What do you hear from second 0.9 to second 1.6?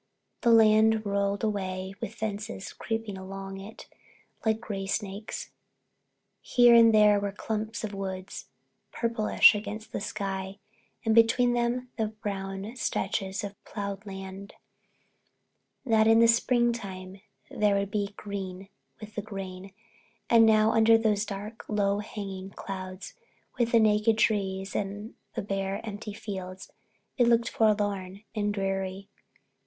rolled